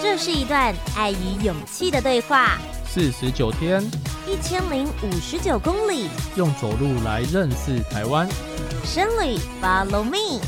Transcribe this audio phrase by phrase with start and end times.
[0.00, 2.58] 这是一段爱与勇气的对话。
[2.84, 3.82] 四十九天，
[4.26, 8.26] 一千零五十九公里，用走路来认识台湾。
[8.82, 10.40] 深旅，Follow me，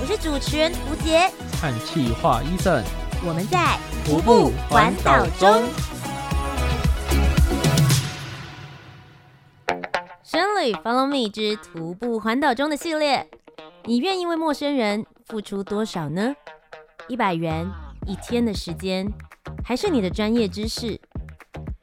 [0.00, 2.82] 我是主持人吴洁，和企划 Eason，
[3.24, 5.62] 我们在徒步环岛中。
[10.24, 13.28] 深旅，Follow me 之徒步环岛中的系列，
[13.86, 16.34] 你愿意为陌生人付出多少呢？
[17.06, 17.70] 一百元，
[18.06, 19.06] 一天的时间，
[19.62, 20.98] 还是你的专业知识？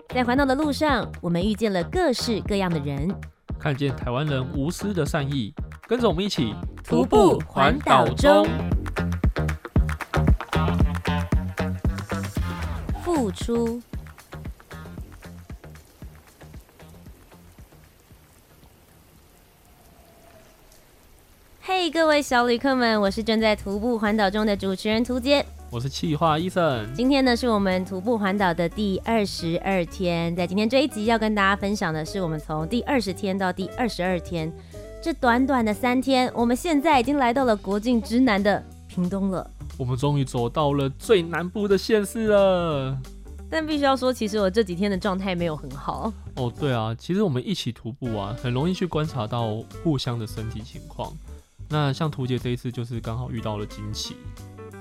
[0.10, 3.08] 在环岛的路上，我们遇见了各式各样的人，
[3.60, 5.54] 看见台湾人无私的善意，
[5.88, 8.48] 跟着我们一起徒步环岛中。
[13.04, 13.80] 付出。
[21.82, 25.44] 嘿，hey, 各位小旅客们，我是正在徒步环岛中的主持人涂杰。
[25.72, 34.54] 我是企划 Eason，今天呢是我们徒步环岛的第二十二天，在今天这一集要跟大家分享的是我们从第二十天到第二十二天，
[35.02, 39.50] 这短短的三天，我们现在已经来到了国境之南的屏东了。
[39.76, 42.96] 我们终于走到了最南部的县市了。
[43.50, 46.14] 但必须要说，其实我这几天的状态没有很好。
[46.36, 51.12] 哦，对啊，其实我们一起徒步啊，很容易去观察到互相的身体情况。
[51.72, 54.16] 那像图姐这一次就是刚好遇到了惊奇。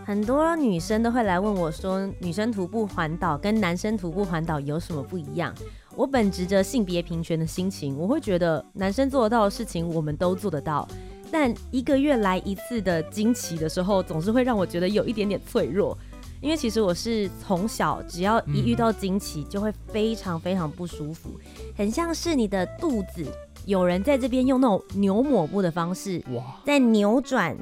[0.05, 5.55] 很多女生都会来问我说，女生徒步环岛跟男生徒步环岛有什么不一样？
[5.95, 10.89] 我本着着性别平权的心情，我会觉得男生做得到的事情，我们都做得到。
[11.31, 15.97] 但一个月来一次的惊奇的时候，总是会让我觉得有一点点脆弱，
[16.41, 21.39] 因为其实我是从小只要一遇到惊奇，就会非常非常不舒服，
[21.77, 23.25] 很像是你的肚子
[23.71, 27.57] 有人在这边用那种牛抹布的方式，哇，在扭转。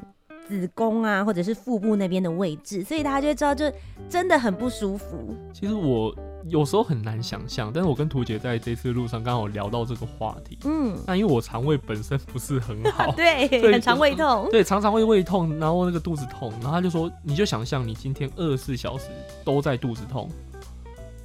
[0.47, 3.71] 子宫啊，或者是腹部那边的位置，所以大家就会知道，就
[4.09, 5.37] 真的很不舒服。
[5.53, 6.11] 其实我
[6.47, 10.57] 有时候很难想象，但是我跟图姐在这次路上刚好聊到这个话题。
[10.65, 19.05] 嗯，那因为我肠胃本身不是很好， 对，很常胃痛，对，常常会胃痛，然后那个肚子痛，然后他就说，你就想象你今天二十四小时
[19.45, 20.27] 都在肚子痛，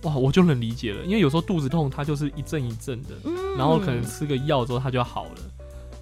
[0.04, 5.30] 哇，我就能理解了，因为有时候肚子痛，它就是一阵一阵的，嗯，然后可能吃个药之后它就好了。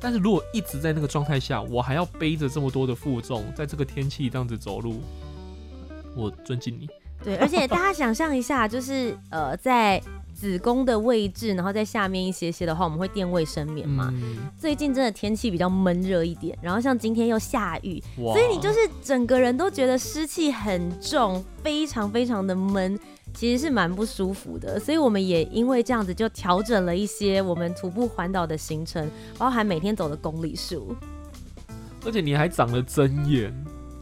[0.00, 5.00] 但是如果一直在那个状态下，我还要背着这么多的负重，在这个天气这样子走路，
[6.16, 6.88] 我尊敬你。
[7.22, 10.02] 对，而且大家想象一下，就是呃，在
[10.34, 14.08] 子宫的位置，然后在下面一些些的话，我们会垫卫生棉嘛。
[14.12, 22.98] 嗯、最近真的天气比较闷热一点，然后像今天又下雨，所以你就是整个人都觉得湿气很重，非常非常的闷。
[23.34, 30.94] 其实是蛮不舒服的，所以我们也因为这样子就调整了一些我们徒步环岛的行程，包含每天走的公里数。
[32.04, 33.52] 而且你还长了针眼，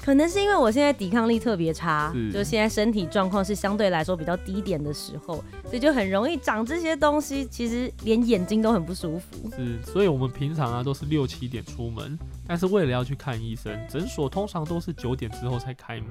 [0.03, 7.47] 可能是因为我现在抵抗力特别差，就现在身体状况是相对来说比较低点的时候，所以就很容易长这些东西。
[7.47, 9.51] 其实连眼睛都很不舒服。
[9.55, 16.09] 是，所以我们平常啊都是六七点出门，但是为了要去看医生，诊所通常都是九点之后才开门。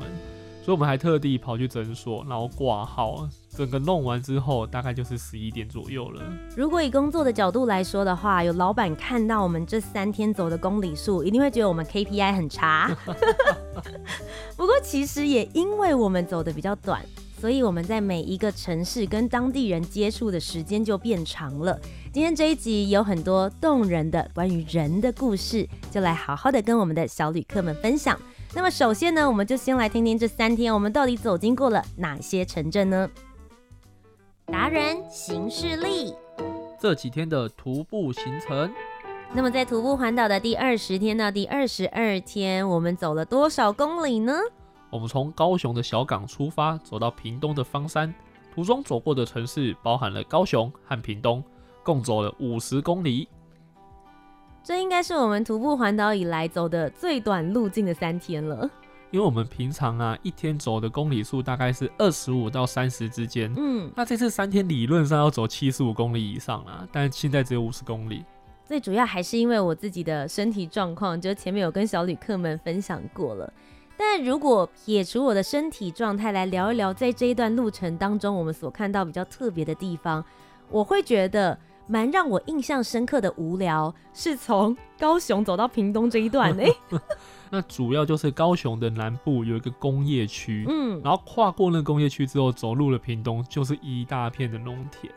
[0.62, 6.22] 所以我们还特地跑去诊所，然后挂号，整个弄完之后，大概就是十一点左右了。
[6.56, 12.96] 如果以工作的角度来说的话，有老板看到我们这三天走的公里数，一定会觉得我们 KPI 很差。
[14.56, 17.04] 不过其实也因为我们走的比较短，
[17.40, 21.80] 所以我们在每一个城市跟当地人接触的时间就变长了。
[22.12, 28.20] 今天这一集有很多动人的关于人的故事，就来好好的跟我们的小旅客们分享。
[28.56, 33.08] 那么首先呢，我们就先来听听这三天我们到底走经过了哪些城镇呢？
[34.48, 36.16] 达人行事历，
[36.80, 38.74] 这几天的徒步行程。
[39.32, 44.34] 那么在徒步环岛的第二十天到第二十二天，我们走了多少公里呢？
[44.90, 48.12] 我们从高雄的小港出发，走到屏东的方山，
[48.52, 51.44] 途中走过的城市包含了高雄和屏东，
[51.90, 53.28] 共走了五十公里。
[54.62, 58.70] 这应该是我们徒步环岛以来走的最短路径的三天了。
[59.10, 68.24] 因为我们平常啊一天走的公里数大概是二十五到三十之间，嗯，那这次三天理论上要走七十五公里以上啦，但现在只有五十公里。
[68.64, 73.52] 最主要还是因为我自己的身体状况，就前面有跟小旅客们分享过了。
[73.98, 80.24] 但如果撇除我的身体状态来聊一聊，在这一段路程当中，我们所看到比较特别的地方，
[80.70, 81.58] 我会觉得。
[81.90, 86.76] 蛮让我印象深刻的无聊，是从高雄走到屏东这一段呢、 欸。
[87.50, 95.12] 那主要就是高雄的南部有一个工业区，嗯，然后跨过那个工业区之后，走入了屏东，就是一大片的农田。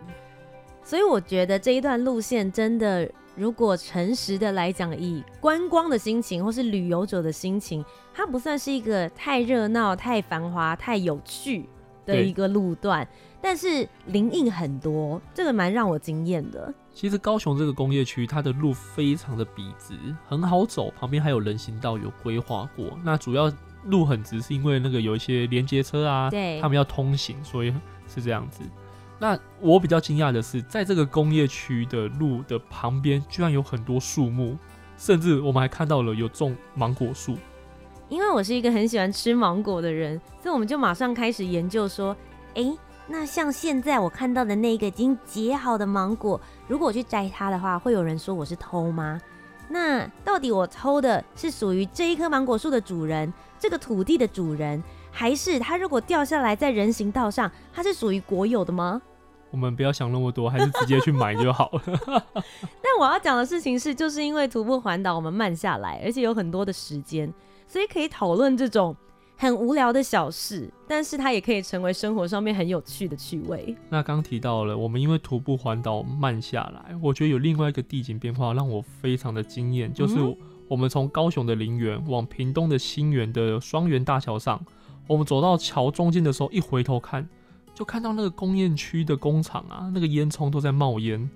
[0.83, 7.85] 所以我觉得这一段路线真的如果诚实的来讲，以观光的心情或是旅游者的心情，
[8.15, 11.69] 它不算是一个太热闹、太繁华、太有趣
[12.05, 13.07] 的一个路段，
[13.41, 16.73] 但是林荫很多，这个蛮让我惊艳的。
[16.93, 19.95] 其实高雄这个工业区，它的路非常的笔直，
[20.27, 22.99] 很好走，旁边还有人行道有规划过。
[23.03, 23.51] 那主要
[23.87, 27.73] 路很直，是因为那个有一些连接车啊，对，他们要通行，所以
[28.07, 28.63] 是这样子。
[29.19, 34.59] 那我比较惊讶的是，在这个工业区的路的旁边，居然有很多树木，
[34.99, 37.39] 甚至我们还看到了有种芒果树。
[38.13, 42.15] 因为我是一个很喜欢吃芒果的人， 所以我们就马上开始研究说，
[42.49, 46.39] 哎、欸，那像现在我看到的那个已经结好的芒果，
[46.69, 49.19] 如果我去摘它的话，会有人说我是偷吗？
[49.67, 59.01] 那到底我偷的是属于这一棵芒果树的主人，这个土地的主人，还是它如果掉下来在人行道上，它是属于国有的吗？
[59.51, 61.83] 我们不要想那么多，还是直接去买就好了。
[62.83, 67.33] 但我要讲的事情是，就是因为徒步环岛，我们慢下来，而且有很多的时间，
[67.73, 68.95] 所以可以讨论这种
[69.35, 73.75] 很无聊的小事，但是它也可以成为生活上面很有趣的趣味。
[73.89, 80.17] 那刚提到了，我们因为徒步环岛慢下来，我觉得有另外一个地景变化让我非常的惊艳，就是
[80.69, 84.63] 我们从高雄的林园往屏东的新园的双园大桥上，
[85.07, 87.27] 我们走到桥中间的时候，一回头看。
[87.75, 91.27] 就看到那个工业区的工厂啊，那个烟囱都在冒烟，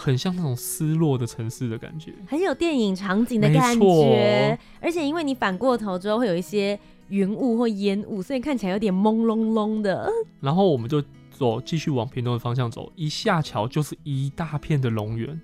[0.00, 4.58] 很像那种失落的城市的感觉，很有电影场景的感觉。
[4.80, 10.10] 而且因为你反过头之后会有一些云雾或烟雾，所以看起来有点朦胧胧的。
[10.40, 15.38] 然后我们就走，继续往屏东的方向走，一下桥就是一大片的�龙园，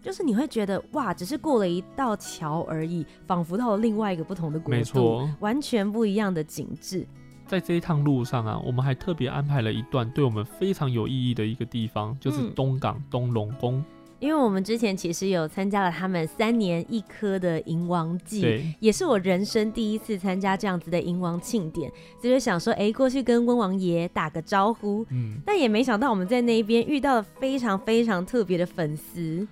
[0.00, 7.06] 就是你会觉得哇，只是过了一道桥而已，仿佛到了另外一个不同的国度，没错，完全不一样的景致。
[7.50, 13.84] 在这一趟路上啊，我们还特别安排了一段对我们非常有意义的一个地方，就是东港东龙宫。
[14.20, 25.04] 因为我们之前其实有参加了他们三年一科的迎王祭，也是我人生第一次参加这样子的迎王庆典，所以就想说，哎、欸，过去跟温王爷打个招呼。
[25.10, 29.44] 嗯，但也没想到我们在那边遇到了非常非常特别的粉丝。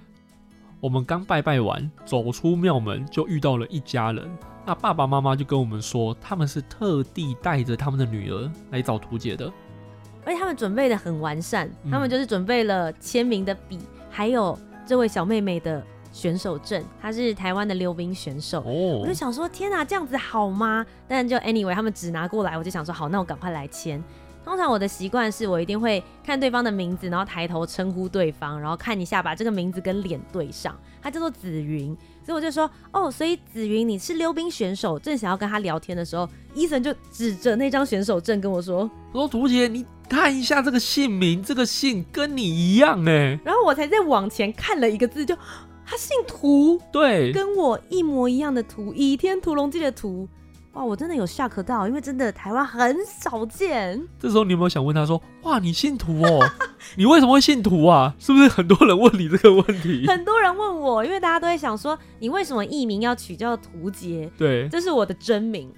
[0.81, 4.31] 我们刚拜拜完，走出庙门就遇到了一家人。
[4.65, 9.53] 那爸爸妈妈就跟我们说，他们是特地带着他们的女儿来找图姐的，
[10.25, 15.83] 而且他们准备的很完善，他们就是准备了签名的笔，还有这位小妹妹的
[16.13, 18.61] 选手证，她是台湾的溜冰选手。
[18.61, 20.87] 我就想说，天哪，这样子好吗？
[21.09, 24.01] 但就 anyway，他们只拿过来，我就想说，好，那我赶快来签。
[24.49, 30.75] 通常我的习惯是我一定会看对方的名字，然后抬头称呼对方，然后看一下把这个名字跟脸对上。
[31.03, 31.95] 他叫做紫云。
[32.25, 34.99] 所以我就说哦，所以紫云你是溜冰选手。
[34.99, 45.37] 正想要跟他聊天的时候，伊森就指着那张选手证跟我说：“说图姐，你看一下这个姓名，这个姓跟你一样哎。”然后我才再往前看了一个字，就
[45.85, 50.27] 他姓屠，对，跟我一模一样的屠，倚天屠龙记的屠。
[50.79, 54.01] 哇，我真的有 shock 到，因为真的台湾很少见。
[54.17, 56.49] 这时候你有没有想问他说：“哇，你姓涂哦？
[56.97, 58.15] 你为什么会姓涂啊？
[58.21, 65.69] 是不是很多人问你这个问题？”很多人问我，因为大家都会想说：“你为什么艺名要取叫涂杰？”对，这是我的真名。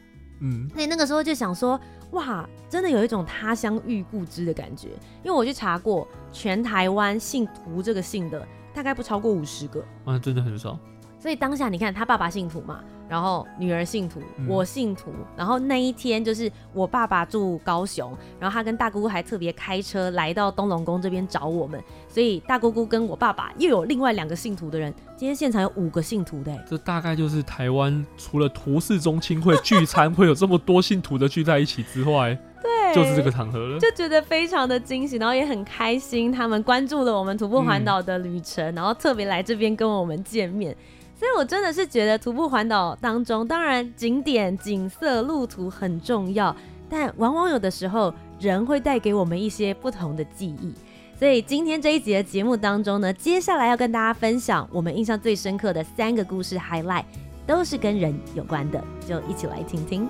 [0.41, 1.81] 嗯，所以那个时候就想说
[2.12, 4.88] ：“哇，真的有一种他乡遇故知的感觉。”
[5.25, 9.82] 因为我去查过，全台湾姓涂这个姓的大概不超过五十个。
[10.05, 10.79] 啊，真的很少。
[11.19, 12.81] 所以当下你看，他爸爸姓涂嘛。
[13.10, 15.10] 然后女儿信徒，我信徒。
[15.10, 24.94] 嗯、然后那一天就是我爸爸住高雄，然后他跟大姑姑还特别开车来到东龙宫这边找我们，所以大姑姑跟我爸爸又有另外两个信徒的人。
[25.17, 40.74] 今天现场有五个信徒的，这大概就是台湾除了图示中亲会聚餐会有这么多信徒的聚在一起之外，对，就是这个场合了，就觉得非常的惊喜，然后也很开心，他们关注了我们徒步环岛的旅程，嗯、然后特别来这边跟我们见面。
[41.20, 46.56] 所以，我真的是觉得徒步环岛当中，当然景点、景色、路途很重要，
[46.89, 50.72] 但往往有的时候，人会带给我们一些不同的记忆。
[51.19, 57.05] 所以，今天这一集的节目当中呢，接下来要跟大家分享我们印象最深刻的三个故事 highlight，
[57.46, 60.08] 都是跟人有关的，就一起来听听。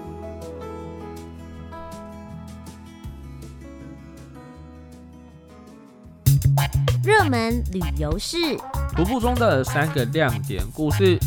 [7.05, 8.37] 热门旅游事，
[8.97, 11.19] 徒步中的三个亮点故事。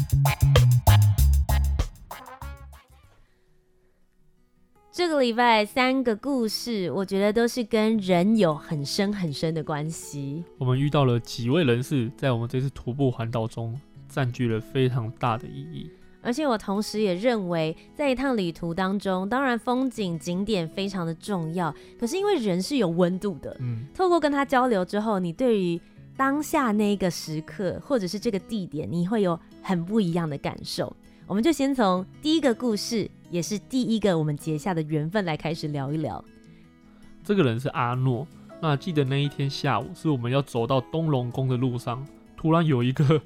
[4.92, 10.44] 这个礼拜三个故事，我觉得都是跟人有很深很深的关系。
[10.60, 15.90] 我们遇到了几位人士，在我们这次徒步环岛中占据了非常大的意义。
[16.24, 25.80] 而且我同时也认为，在一趟旅途当中，当然风景景点非常的重要，可是因为人是有温度的，嗯，透过跟他交流之后，你对于
[26.16, 30.96] 当下那个时刻，或者是这个地点，你会有很不一样的感受。
[31.28, 36.24] 我们就先从第一个故事，也是第一个我们结下的缘分来开始聊一聊。
[37.24, 38.26] 这个人是阿诺。
[38.62, 42.06] 那记得那一天下午，是我们要走到东龙宫的路上，
[42.38, 43.22] 突然有一个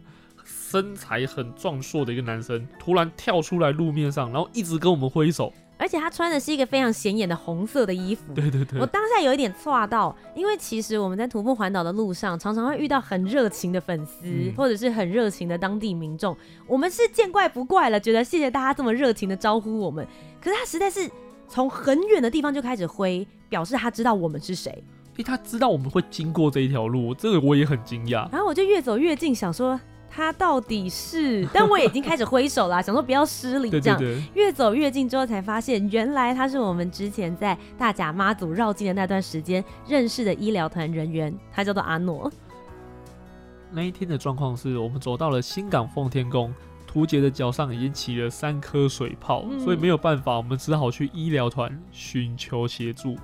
[0.69, 5.53] 身材很壮硕的一个男生，突然跳出来路面上，然后一直跟我们挥手。
[5.77, 8.33] 而且他穿的是一个非常显眼的红色的衣服。
[8.33, 16.35] 对对对，我当下有一点错到，因为其实我们在徒步环岛的路上，常常会遇到很热情的粉丝，嗯、或者是很热情的当地民众。
[16.67, 20.05] 我们是见怪不怪了，觉得谢谢大家这么热情的招呼我们。
[20.41, 21.09] 可是他实在是
[21.47, 24.83] 从很远的地方就开始挥，表示他知道我们是谁。
[25.11, 28.29] 因为，他知道我们会经过这一条路，这个我也很惊讶。
[28.31, 29.79] 然后我就越走越近，想说。
[30.09, 31.47] 他到底是？
[31.53, 33.69] 但我已经开始挥手啦，想说不要失礼。
[33.69, 42.31] 这样，对对对，越走越近之后，才发现原来他是我们之前在大甲妈祖绕境的那段时间认识的医疗团人员，他叫做阿诺。
[43.71, 46.53] 那一天的状况是我们走到了新港奉天宫，
[46.87, 53.17] 图杰的脚上已经起了三颗水泡，嗯、所以没有办法，我们只好去医疗团寻求协助。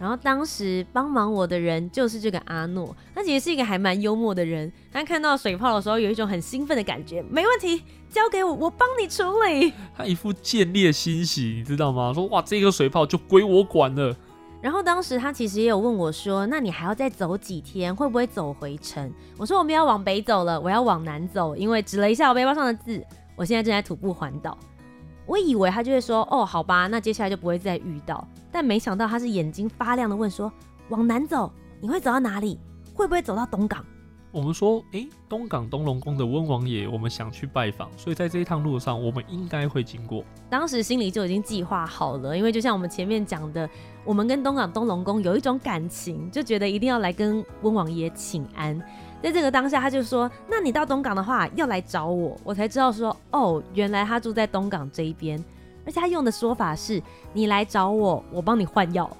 [0.00, 4.72] 然后当时帮忙我的人就是这个阿诺，他其实是一个还蛮幽默的人。
[4.92, 7.20] 他看到水泡的时候，有一种很兴奋的感觉。
[7.28, 9.72] 没问题，交给我，我帮你处理。
[9.96, 12.12] 他一副见猎欣喜，你知道吗？
[12.14, 14.14] 说哇，这个水泡就归我管了。
[14.60, 17.94] 然后当时他其实也有问我说，那你还要再走几天？
[17.94, 19.12] 会不会走回城？
[19.36, 23.04] 我说我们要往北走了，我要往南走，因为指了一下我背包上的字，
[23.36, 24.56] 我现在正在徒步环岛。
[25.26, 28.26] 我以为他就会说，哦，好吧，那接下来就不会再遇到。
[28.50, 30.52] 但没想到他是眼睛发亮的问说
[30.90, 32.58] ：“往南走，你会走到哪里？
[32.94, 33.84] 会不会走到东港？”
[34.30, 43.68] 我们说：“诶、欸，东港东龙宫的温王爷，我们想去拜访，所以在这一趟路上，我们应该会经过。”当时心里就已经计划好了，因为就像我们前面讲的，
[44.04, 48.78] 我们跟东港东龙宫有一种感情，就觉得一定要来跟温王爷请安。
[49.22, 55.42] 在这个当下，他就说：“那你到东港的话，要来找我。”我才知道说：“哦，原来他住在东港这一边。”
[55.88, 57.02] 而且他用的说法是
[57.32, 59.10] ：“你来找我，我帮你换药。”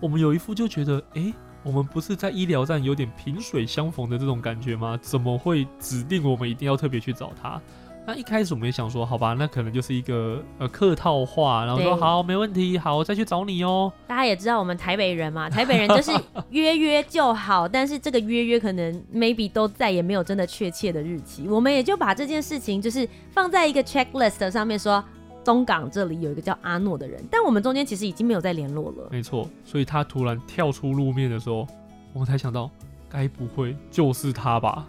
[0.00, 4.98] 我们有一副就觉得，哎、欸，我们不是在医疗站有点萍水相逢的这种感觉吗？
[5.00, 7.58] 怎么会指定我们一定要特别去找他？
[8.06, 13.90] 那一开始我们也想说，好吧，那可能就是一个呃客套话，然后说好，没问题，好，我再去找你哦。
[14.06, 16.10] 大家也知道我们台北人嘛，台北人就是
[16.50, 25.04] 约约就好，但是这个约约可能 maybe 都再也没有真的确切的日期，我们也就把这件事情就是放在一个 checklist 上面说，
[25.44, 29.08] 东港这里有一个叫阿诺的人，但我们中间其实已经没有再联络了。
[29.10, 31.66] 没错，所以他突然跳出路面的时候，
[32.12, 32.70] 我们才想到，
[33.08, 34.86] 该不会就是他吧？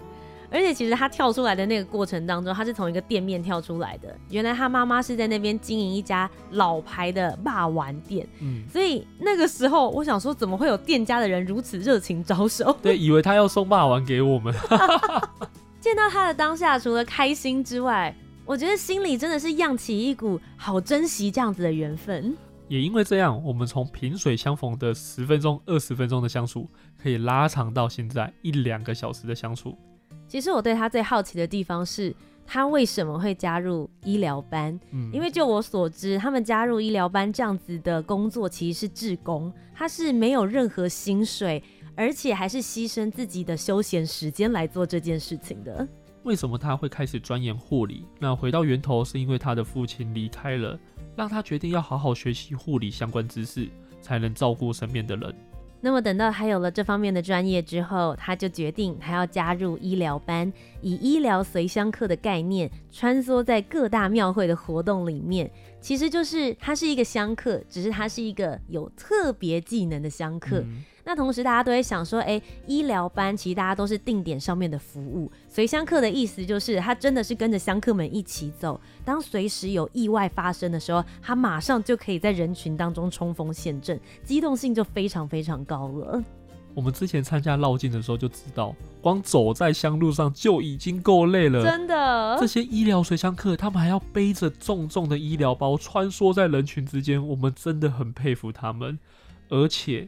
[0.54, 4.14] 而且其实他跳出来的那个过程当中，他是从一个店面跳出来的。
[4.30, 12.76] 原来他妈妈是在那边经营一家老牌的霸丸店，嗯，所以那个时候我想说，怎么会有店家的人如此热情招手？
[12.82, 14.54] 对，以为他要送霸丸给我们。
[15.80, 18.14] 见到他的当下，除了开心之外，
[18.46, 22.36] 我觉得心里真的是漾起一股好珍惜这样子的缘分。
[22.68, 26.70] 也因为这样，我们从萍水相逢的十分钟、二十分钟的相处，
[27.02, 29.78] 可以拉长到现在一两个小时的相处。
[30.28, 34.80] 其实我对他最好奇的地方是，他为什么会加入医疗班？
[34.92, 41.62] 嗯，因为就我所知，他们加入医疗班这样子的工作其实是志工，他是没有任何薪水，
[41.96, 45.86] 而且还是牺牲自己的休闲时间来做这件事情的。
[46.24, 48.06] 为什么他会开始钻研护理？
[48.20, 50.80] 那回到源头，是因为他的父亲离开了，
[51.16, 53.68] 让他决定要好好学习护理相关知识，
[54.02, 55.36] 才能照顾身边的人。
[55.84, 65.50] 那么等到他有了这方面的专业之后，他就决定他要加入医疗班，以医疗随香客的概念穿梭在各大庙会的活动里面。
[65.80, 70.60] 其实就是他是一个香客，只是他是一个有特别技能的香客。
[70.60, 86.24] 嗯那同时，大家都会想说，哎、欸，医疗班其实大家都是定点上面的服务，随乡客的意思就是他真的是跟着乡客们一起走，当随时有意外发生的时候，他马上就可以在人群当中冲锋陷阵，机动性就非常非常高了。
[86.74, 92.38] 我们之前参加绕境的时候就知道，光走在乡路上就已经够累了，真的。
[92.40, 98.98] 这些医疗随乡客，他们还要背着重重的医疗包穿梭在人群之间，我们真的很佩服他们，
[99.50, 100.08] 而且。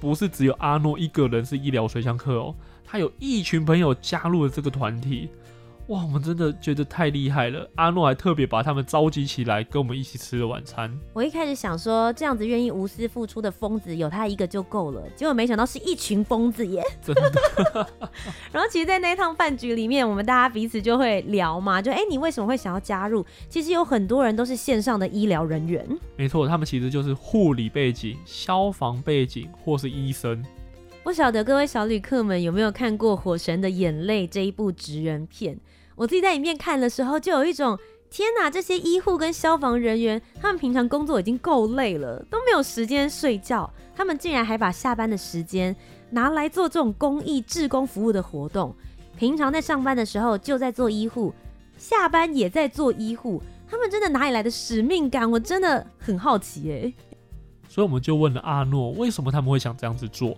[0.00, 2.54] 不是只有阿诺一个人是医疗水箱客哦，
[2.84, 5.28] 他有一群朋友加入了这个团体。
[5.90, 7.68] 哇，我们真的觉得太厉害了！
[7.74, 10.96] 阿诺还特别把他们召集起来，跟我们一起吃了晚餐。
[11.12, 16.80] 我一开始想说，这样子愿意无私付出的疯子有他一个就够了，结果没想到是一群疯子耶！
[17.02, 17.32] 真的。
[18.52, 23.26] 然后，其实，在那一趟饭局里面，我们大家彼此就会聊嘛，就哎、欸，你为什么会想要加入？
[23.48, 25.84] 其实有很多人都是线上的医疗人员。
[26.16, 30.40] 没错，他们其实就是护理背景、消防背景或是医生。
[31.02, 35.58] 不晓得各位小旅客们有没有看过《火神的眼泪》这一部职人片？
[36.00, 37.78] 我自己在里面看的时候，就有一种
[38.08, 38.48] 天哪！
[38.48, 45.76] 这些医护跟消防人员，他们平常工作已经够累了，都没有时间睡觉，他们竟然还把下班的时间
[46.08, 48.74] 拿来做这种公益、志工服务的活动。
[49.14, 51.34] 平常在上班的时候就在做医护，
[51.76, 55.30] 下班也在做医护，他们真的哪里来的使命感？
[55.30, 56.94] 我真的很好奇哎。
[57.68, 60.34] 所以我们就问了阿诺，为什么他们会想这样子做？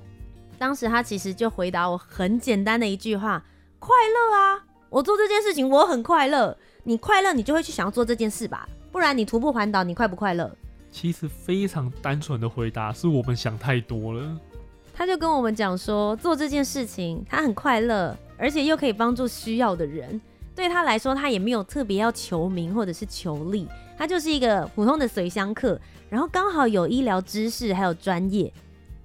[0.58, 3.44] 当时他其实就回答我很简单的一句话：
[3.78, 4.64] 快乐啊！
[4.92, 6.54] 我做这件事情我很快乐。
[6.84, 8.68] 你快乐，你就会去想要做这件事吧？
[8.90, 10.54] 不然你徒步环岛，你快不快乐？
[10.90, 14.38] 其实非常单纯的回答，是我们想太多了。
[14.92, 20.20] 他就跟我们讲说，做这件事情他很快乐，而且又可以帮助需要的人。
[20.54, 25.80] 对他来说，他也没有特别要求名或者是求利，他就是一个普通的随乡客，
[26.10, 28.52] 然后刚好有医疗知识还有专业。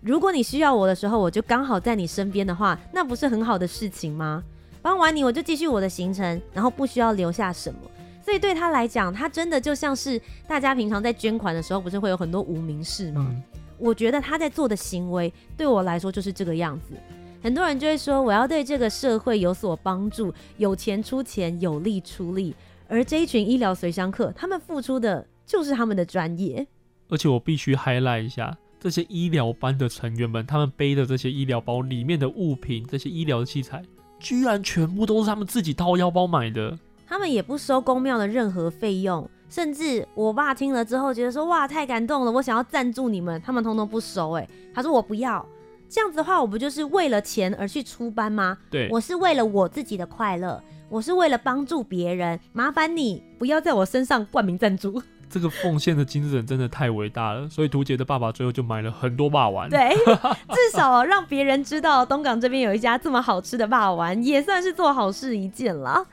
[0.01, 4.43] 如果你需要我的时候，我就刚好在你身边的话，那不是很好的事情吗？
[4.87, 7.79] 帮完你，我就继续我的行程，然后不需要留下什么。
[8.23, 10.17] 所以对他来讲，他真的就像是
[10.47, 13.27] 大家平常在捐款的时候，不是会有很多无名氏吗？
[13.29, 13.43] 嗯。
[13.77, 16.95] 我觉得他在做的行为，对我来说就是这个样子。
[17.43, 22.55] 很多人就会说，我要对这个社会有所帮助，有钱出钱，有力出力。
[22.87, 26.65] 而这一群医疗随乡客，他们付出的就是他们的专业。
[27.09, 28.57] 而且我必须 highlight 一下。
[28.79, 33.83] 这些医疗班的成员们，他们背的这些医疗包里面的物品，这些医疗器材，
[34.19, 36.77] 居然全部都是他们自己掏腰包买的。
[37.07, 45.45] 他们也不收公庙的任何费用，甚至我爸听了之后觉得说：“哇，太感动了，我想要赞助你们。”他们通通不收，哎，他说我不要。
[45.89, 48.57] 这样子的话，我不就是为了钱而去出班吗？
[48.69, 52.37] 对，我是为了我自己的快乐，我是为了帮助别人。
[52.51, 55.01] 麻烦你不要在我身上冠名赞助。
[55.29, 59.69] 这个奉献的精神真的太伟大了，所以图杰的爸爸最后就买了很多霸丸。
[59.69, 66.05] 对，至少让别人知道东港这边有一家这么好吃的霸丸，也算是做好事一件了。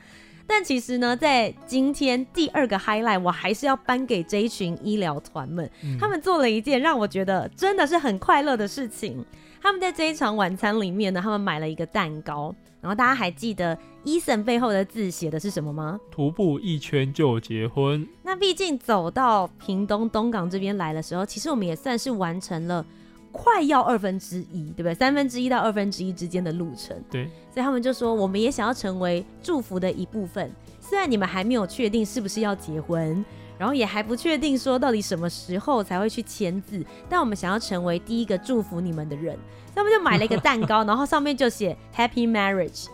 [0.47, 9.25] 但其实呢，在今天第二个 highlight，我还是要颁给这一群医疗团们，嗯，他们做了一件让我觉得真的是很快乐的事情。
[9.65, 15.99] 他们在这一场晚餐里面呢，他们买了一个蛋糕，然后大家还记得 Eason 背后的字写的是什么吗？
[16.11, 18.07] 徒步一圈就结婚。
[18.21, 22.85] 那毕竟走到屏东东港这边来的时候，其实我们也算是完成了
[23.31, 24.93] 快要二分之一，对不对？
[24.93, 26.95] 三分之一到二分之一之间的路程。
[27.09, 30.51] 对，所以他们就说，我们也想要成为祝福的一部分。
[30.79, 33.25] 虽然你们还没有确定是不是要结婚。
[33.57, 39.37] 然后也还不确定说到底什么时候才会去签字，但我们想要成为第一个祝福你们的人，
[39.73, 42.87] 他们就买了一个蛋糕，然后上面就写 Happy Marriage，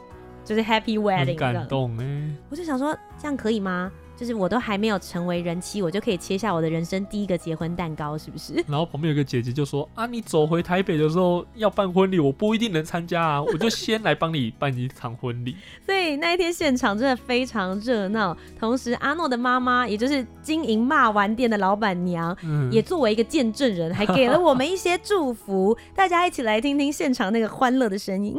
[0.46, 1.26] 就是 Happy Wedding。
[1.26, 3.92] 很感动哎，我就想说这样可以吗？
[4.22, 8.54] 就是我都还没有成为人妻，我就可以切下我的人生第一个结婚蛋糕，是不是？
[8.70, 18.38] 然后旁边有个姐姐就说：“啊，你走回台北的时候要办婚礼，我不一定能参加啊， 我就先来帮你办一场婚礼。”所以那一天现场真的非常热闹。
[18.60, 25.76] 同时，阿诺的妈妈，也就是经营骂丸店的老板娘，嗯，也作为一个见证人，还给了我们一些祝福。
[25.96, 28.38] 大家一起来听听现场那个欢乐的声音。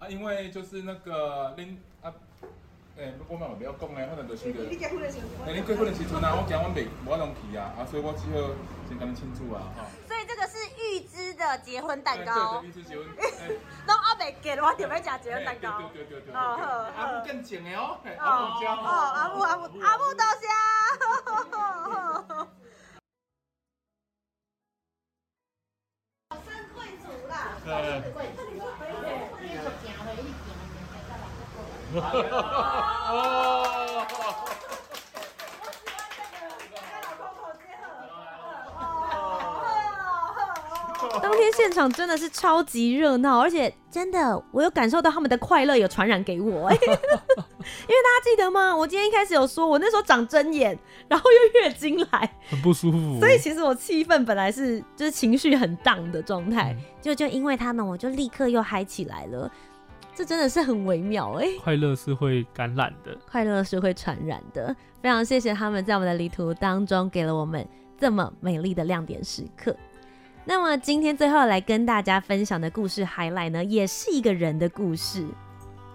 [0.00, 1.76] 啊，因为就是那个诶、
[3.00, 4.62] 欸，我嘛袂要讲咧，反正就是个。
[4.64, 5.24] 你结婚的时阵。
[5.46, 8.52] 诶，你结婚的时阵啊，我惊阮袂无法通去啊，啊，所以我只好
[8.86, 9.88] 先跟你庆祝啊，哈。
[10.06, 12.60] 所以这个是预知的结婚蛋糕。
[12.60, 13.06] 对，预知结婚。
[13.88, 15.80] 拢还袂结，我就要食结婚蛋糕。
[15.94, 16.34] 对对对对。
[16.34, 16.92] 哦好。
[17.00, 17.96] 阿母更正的哦。
[18.04, 20.44] 哦哦，阿母阿母阿母多谢。
[26.30, 27.32] 生贵族啦。
[31.92, 32.00] 对。
[41.22, 46.70] 当天现场真的是超级热闹，而且真的，我有感受到他们的快乐有传染给我。
[46.72, 48.74] 因为大家记得吗？
[48.76, 53.18] 我今天一开始有说，我那时候长针眼，然后又月经来，很不舒服。
[53.18, 59.50] 所以其实我气氛本来是就是情绪很荡的状态，就就因为他们，我就立刻又嗨起来了。
[60.20, 64.76] 这真的是很微妙哎、欸， 快乐是会感染的，快乐是会传染的。
[65.00, 67.66] 非常谢谢他们在我们的旅途当中给了我们
[67.98, 69.74] 这么美丽的亮点时刻。
[70.44, 75.26] 那么今天最后来跟大家分享的故事 highlight 呢，也是一个人的故事。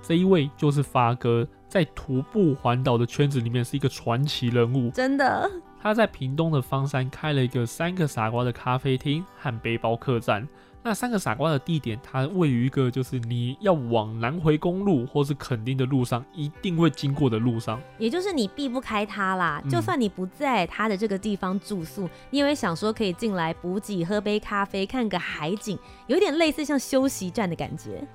[0.02, 5.48] 这一位就是发哥，在徒步环岛的圈子里面是一个传奇人物，真的。
[5.80, 10.48] 他在屏东的方山开了一个三个傻瓜的咖啡厅和背包客栈。
[10.88, 19.60] 那三个傻瓜的地点，它位于一个就是你要往南回公路或是垦丁的路上，一定会经过的路上，也就是你避不开它啦。
[19.68, 28.08] 就算你不在它的这个地方住宿，嗯、你也会想说可以进来补给、喝杯咖啡、看个海景，有点类似像休息站的感觉。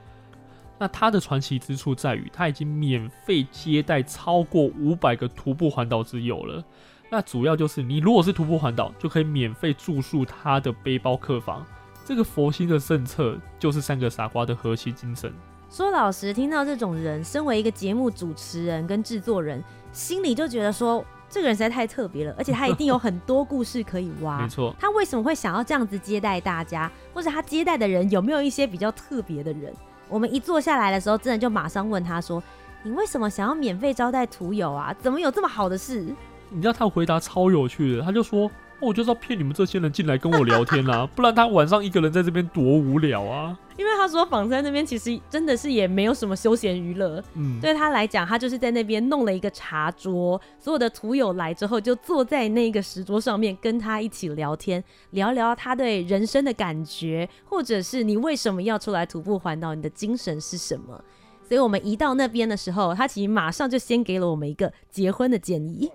[0.79, 6.65] 那它的传奇之处在于，它已经免费接待超过五百个徒步环岛之友了。
[7.11, 11.67] 那主要就是你如果是徒步环岛，就可以免费住宿它的背包客房。
[12.11, 15.33] 这个佛心的政策就是三个傻瓜的核心精神。
[15.71, 24.41] 说老实，听到这种人，身为一个节目主持人跟制作人，心里就觉得说，这个人实在太特别了， 而且他一定有很多故事可以挖。
[24.41, 29.73] 没错，他为什么会想要这样子接待大家，或者他接待的人有没有一些比较特别的人？
[30.09, 32.43] 我们一坐下来的时候，真的就马上问他说
[32.83, 34.93] ：“你为什么想要免费招待徒友啊？
[35.01, 36.13] 怎么有这么好的事？”
[36.51, 38.51] 你知道他回答超有趣的，他就说。
[38.81, 43.59] 我就是要骗你们这些人进来跟我聊天啦、啊，不然他晚上一个人在这边多无聊啊！
[43.77, 61.03] 因为他说仿山那边其实真的是也没有什么休闲娱乐，嗯，对他来讲，他就是在那边弄了一个茶桌，所有的徒友来之后就坐在那个石桌上面跟他一起聊天，聊聊他对人生的感觉，或者是你为什么要出来徒步环岛，你的精神是什么？
[61.43, 65.91] 所以我们一到那边的时候，他其实马上就先给了我们一个结婚的建议。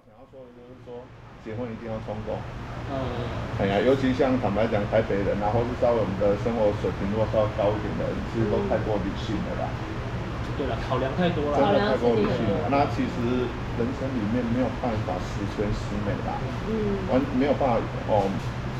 [1.45, 2.41] 结婚一定要冲动。
[2.89, 2.97] 嗯，
[3.61, 9.69] 哎呀，尤其像坦白讲，台北人，然后是稍微我们的生活水平如果稍微高一点的人，其实都太过理性了啦。
[10.57, 12.65] 对了，考量太多了，真的太过理性了。
[12.73, 13.45] 那其实
[13.77, 16.33] 人生里面没有办法十全十美啦，
[16.65, 17.77] 嗯，完没有办法
[18.09, 18.25] 哦，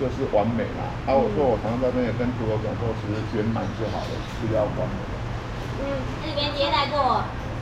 [0.01, 0.89] 就是完美啦。
[1.06, 4.97] 啊，我说我常常在那边跟图友讲说，其实圆满就好了，不要完美。
[5.86, 5.86] 嗯，
[6.25, 7.21] 这边接待过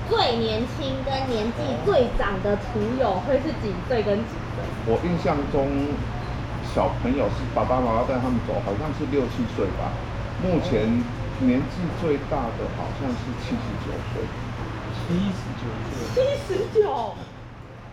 [0.09, 4.63] 最年轻跟年纪最长的徒友会是几岁跟几岁？
[4.87, 5.87] 我印象中。
[6.73, 9.93] 小朋友是爸爸妈妈带他们走，好像是六七岁吧。
[10.41, 10.89] 目前
[11.39, 14.25] 年纪最大的好像是七十九岁。
[14.97, 15.93] 七十九岁。
[16.15, 16.89] 七十九。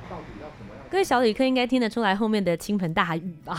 [0.09, 0.83] 到底要怎么样？
[0.91, 3.55] 各位小旅客应该听得出来后面的倾盆大雨吧？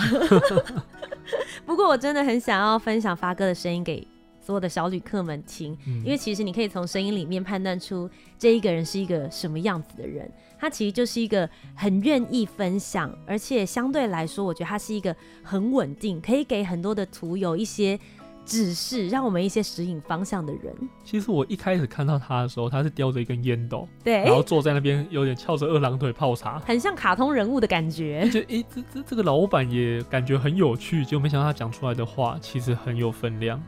[1.67, 4.07] 不过我真的很想要分享发哥的声音给
[4.51, 10.29] 所有的小旅客们听，因为其实你可以从声音里面判断出这一个人是一个什么样子的人。
[10.59, 17.97] 他其实就是一个很愿意分享，而且相对来说，我觉得他是一个很稳定，可以给很多的图友一些
[18.45, 20.75] 指示，让我们一些指引方向的人。
[21.05, 28.29] 其实我一开始看到他的时候，他是叼着一根烟斗，对，然后坐在那边，有点翘着二郎腿泡茶，很像卡通人物的感觉。
[28.29, 33.59] 觉得哎，这这这个老板也感觉很有趣，结果没想到他讲出来的话其实很有分量。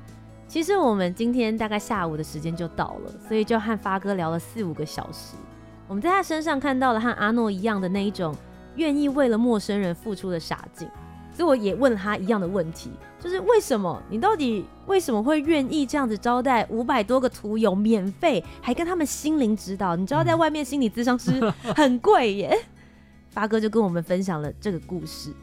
[0.53, 5.35] 其实我们今天大概下午的时间就到了，所以就和发哥聊了四五个小时。
[5.87, 8.35] 我们在他身上看到了和阿诺一样的那一种
[8.75, 10.87] 愿意为了陌生人付出的傻劲，
[11.35, 19.95] 所以我也问了他一样的问题，就是为什么你到底为什么会愿意这样子招待五百多个徒友免费，还跟他们心灵指导？
[19.95, 22.55] 你知道在外面心理咨商师很贵耶。
[23.31, 25.33] 发哥就跟我们分享了这个故事。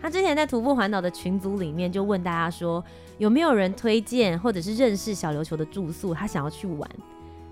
[0.00, 2.84] 他之前在徒步环岛的群组里面就问大家说，
[3.18, 6.88] 有没有人推荐或者是认识小琉球的住宿，他想要去玩。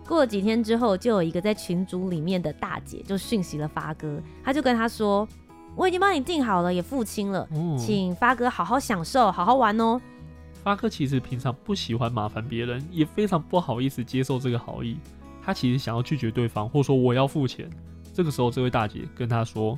[0.08, 5.26] 过了几天之后，就有一个在群组里面的大姐就讯息了发哥，他就跟他说
[5.74, 10.00] ：“我已经帮你订好了，也付清了，嗯、请发哥好好享受，好好玩哦。”
[10.62, 14.96] 发哥其实平常不喜欢麻烦别人，也非常不好意思接受这个好意。
[15.42, 17.68] 他其实想要拒绝对方，或者说我要付钱。
[18.12, 19.76] 这个时候，这位大姐跟他说：“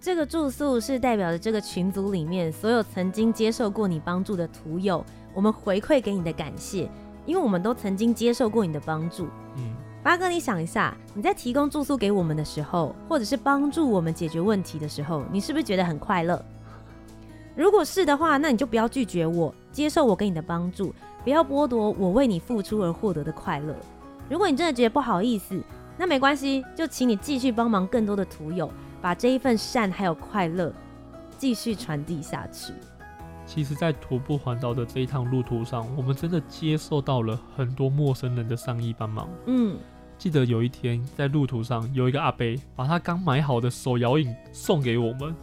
[0.00, 6.88] 这个住宿是代表着这个群组里面所有曾经接受过你帮助的徒友，我们回馈给你的感谢。”
[7.26, 16.42] 因为我们都曾经接受过你的帮助，嗯，八哥，你想一下，你在提供住宿给我们的时候，或者是帮助我们解决问题的时候，你是不是觉得很快乐？
[17.54, 23.76] 如果是的话，那你就不要拒绝我，接受我给你的帮助，不要剥夺我为你付出而获得的快乐。
[24.30, 25.62] 如果你真的觉得不好意思，
[25.98, 30.72] 那没关系，就请你继续帮忙更多的徒友，把这一份善还有快乐
[31.36, 32.72] 继续传递下去。
[33.46, 39.28] 其实，在徒步环岛的这一趟路途上，我们真的接受到了很多陌生人的善意帮忙。
[39.46, 39.78] 嗯，
[40.18, 42.44] 记得有一天在路途上，有一个阿伯
[42.76, 45.34] 把他刚买好的手摇椅送给我们。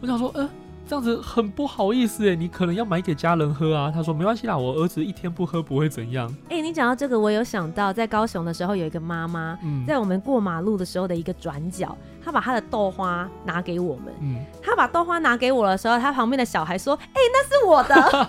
[0.00, 0.48] 我想说，呃。
[0.86, 3.90] 这样子很不好意思哎，你可能要买给家人喝啊。
[3.90, 6.28] 他说没关系啦，我儿子一天不喝不会怎样。
[6.50, 14.12] 哎、欸，你讲到这个，我有想到在高雄的时候，有一个妈妈，嗯、在我们过马路的时候的一个转角，她把她的豆花拿给我们。
[14.20, 18.28] 嗯，她把豆花拿给我的时候，她旁边的小孩说：“哎、欸，那是我的。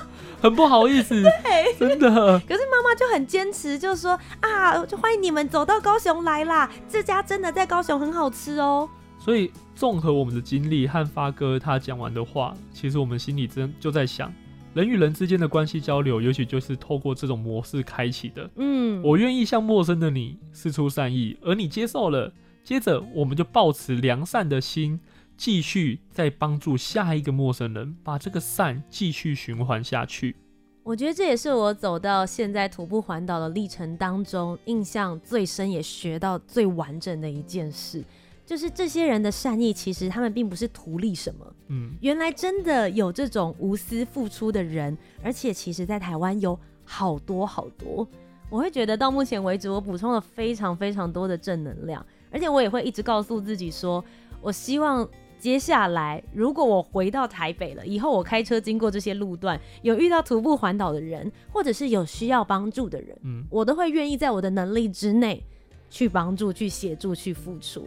[0.42, 2.08] ”很不好意思， 对，真的。
[2.48, 8.88] 可是妈妈就很坚持，就是说啊，就欢迎你们走到高雄来啦，这家真的在高雄很好吃哦。
[9.20, 14.32] 所以，综合我们的经历和发哥他讲完的话，其实我们心里真就在想，
[14.72, 18.48] 人与人之间的关系交流，也许就是透过这种模式开启的。
[18.56, 22.32] 嗯，我愿意向陌生的你施出善意，而你接受了，
[22.64, 24.98] 接着我们就抱持良善的心，
[25.36, 30.34] 继续再帮助下一个陌生人，把这个善继续循环下去。
[30.82, 38.02] 我觉得这也是我走到现在徒步环岛的历程当中，印象最深，也学到最完整的一件事。
[38.50, 41.54] 就是这些人的善意，其实他们并不是图利什么。
[41.68, 48.04] 嗯，原来真的有这种无私付出的人，而且其实，在台湾有好多好多。
[48.48, 54.04] 我会觉得到目前为止，我补充了非常非常多的正能量，而且我也会一直告诉自己说，
[54.40, 55.08] 我希望
[55.38, 65.40] 接下来如果我回到台北了，以后我开车经过这些路段，有遇到徒步环岛的人，或者是有需要帮助的人，嗯，我都会愿意在我的能力之内
[65.88, 67.86] 去帮助、去协助、去付出。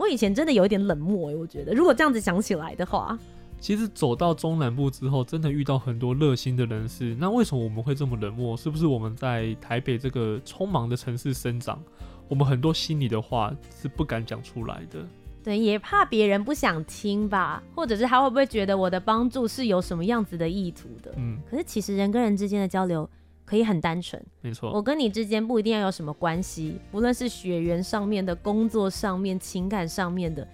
[0.00, 3.18] 我以前真的有一点冷漠欸，我觉得如果这样子想起来的话，
[3.60, 7.14] 其实走到中南部之后，真的遇到很多热心的人士。
[7.20, 8.56] 那为什么我们会这么冷漠？
[8.56, 11.78] 是不是我们在台北这个匆忙的城市生长，
[12.28, 15.06] 我们很多心里的话是不敢讲出来的？
[15.44, 21.12] 对，也怕别人不想听吧，或者是他会不会觉得我的帮助是有什么样子的意图的？
[21.18, 23.06] 嗯，可是其实人跟人之间的交流。
[23.50, 24.70] 可以很单纯，没错。
[24.70, 30.46] 我跟你之间不一定要有什么关系，不论是血缘上面的、工作上面、情感上面的，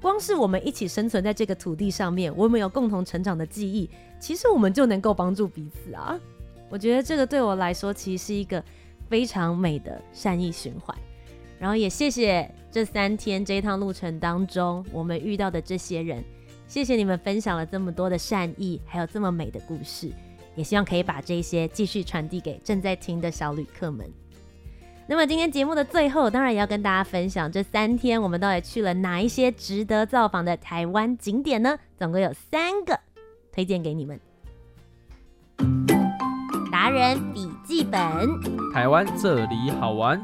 [0.00, 6.16] 光是我们一起生存在这个土地上面，我们有共同成长的记忆，其实我们就能够帮助彼此啊。
[6.68, 8.62] 我觉得这个对我来说，其实是一个
[9.08, 10.96] 非常美的善意循环。
[11.58, 16.22] 然后也谢谢这三天这一趟路程当中我们遇到的这些人，
[16.68, 20.12] 谢谢你们分享了这么多的善意，还有这么美的故事。
[20.56, 24.04] 也希望可以把这些继续传递给正在听的小旅客们。
[25.06, 31.78] 那么今天节目的最后，当然也要跟大家分享这三天我们到底去了哪一些值得造访的台湾景点呢？
[31.96, 32.98] 总共有三个
[33.52, 34.18] 推荐给你们。
[36.72, 38.00] 达人笔记本，
[38.74, 40.20] 台湾这里好玩。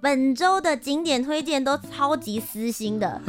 [0.00, 3.20] 本周的景点推荐都超级私心的。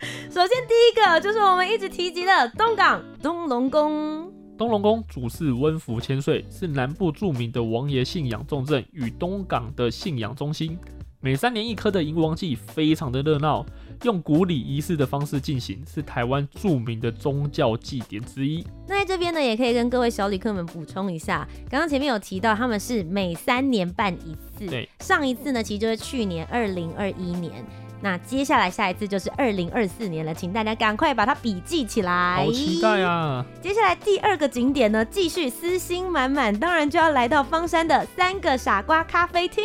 [0.30, 4.32] 首先，第一个就是我们一直提及的东港东龙宫。
[4.58, 10.78] 东龙宫主祀温福千岁，是南部著名的王爷信仰重镇与东港的信仰中心。
[11.20, 13.64] 每三年一科的迎王祭非常的热闹，
[14.04, 18.64] 用古礼仪式的方式进行，是台湾著名的宗教祭典之一。
[18.86, 27.52] 那在这边呢，也可以跟各位小旅客们补充一下，刚刚前面有提到他们是每三年办一次，对，上一次呢其实就是去年二零二一年。
[28.00, 32.36] 那接下来下一次就是二零二四年了，请大家赶快把它笔记起来。
[32.36, 33.44] 好期待啊！
[33.62, 39.64] 接下来第二个景点呢，继续私心满满，当然就要来到方山的三个傻瓜咖啡厅。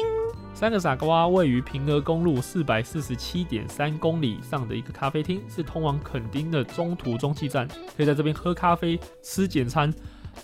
[0.54, 7.68] 三个傻瓜位于屏鹅公路四百四十七点三公里上的一个咖啡厅，是通往垦丁的中途中继站，
[7.98, 9.92] 可以在这边喝咖啡、吃简餐。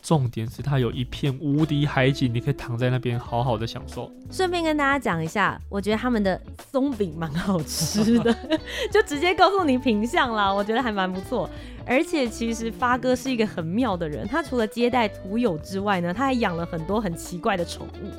[0.01, 4.11] 重点是它有一片无敌海景，你可以躺在那边好好的享受。
[4.31, 6.39] 顺便跟大家讲一下，我觉得他们的
[6.71, 8.35] 松饼蛮好吃的，
[8.91, 11.49] 就直接告诉你品相啦，我觉得还蛮不错。
[11.85, 18.11] 而且其实发哥是一个很妙的人，他除了接待徒友之外呢，他还养了很多很奇怪的宠物。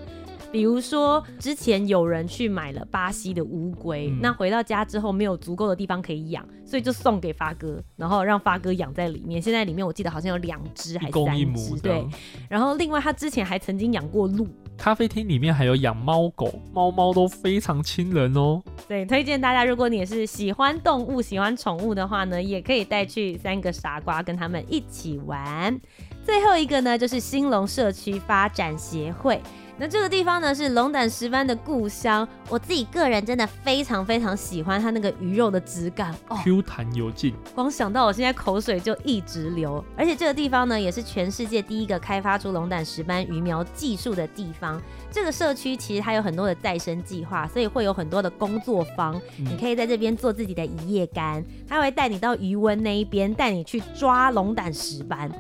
[0.51, 9.41] 比如说，之前有人去买了巴西的乌龟，嗯，那回到家之后没有足够的地方可以养，所以就送给发哥，然后让发哥养在里面。
[9.41, 12.07] 现在里面我记得好像有两只还是三只，对。
[12.49, 14.49] 然后另外他之前还曾经养过鹿。
[14.77, 18.63] 咖啡厅里面还有养猫狗，猫猫都非常亲人哦。
[18.87, 25.79] 对，推荐大家，如果你也是喜欢动物、喜欢宠物的话呢，也可以带去三个傻瓜跟他们一起玩。
[26.25, 29.41] 最后一个呢，就是兴隆社区发展协会。
[29.81, 36.13] 那这个地方呢，是龙胆石斑的故乡，我自己个人真的非常非常喜欢它那个鱼肉的质感
[36.43, 37.33] ，Q 弹有劲。
[37.55, 39.85] 光想到我现在口水就一直流。
[39.97, 44.83] 而且这个地方呢，也是全世界第一个开发出龙胆石斑鱼苗技术的地方。
[45.11, 51.43] 这个社区其实它有很多的再生计划，所以会有很多的工作坊，嗯、你可以在这边做自己的一夜干。
[51.69, 55.31] 他会带你到余温那一边，带你去抓龙胆石斑，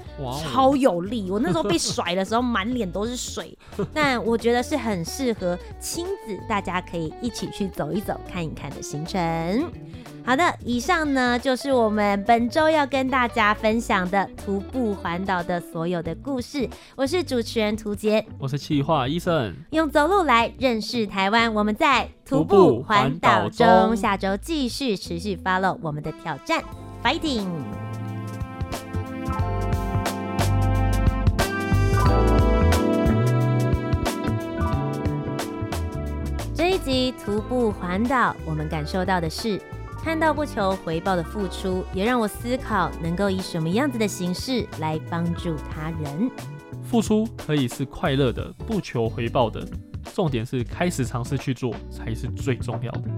[0.42, 1.30] 超有力。
[1.30, 3.56] 我那时候被甩的时候，满脸都是水。
[3.94, 9.70] 但我觉得是很适合亲子，大家可以一起去走一走、看一看的行程。
[10.28, 16.68] 好的，以上呢就是我们本周要跟大家分享的徒步环岛的所有的故事。
[16.96, 21.54] 我是主持人涂杰，我是企划医生，用走路来认识台湾。
[21.54, 26.62] 我们在徒步环岛中，下周继续持续 follow 我们的挑战
[27.02, 27.46] ，fighting！
[36.54, 39.58] 这一集徒步环岛，我们感受到的是。
[40.08, 46.30] 看到不求回报的付出，也让我思考能够以什么样子的形式来帮助他人。
[46.82, 49.68] 付出可以是快乐的，不求回报的，
[50.14, 53.17] 重点是开始尝试去做才是最重要的。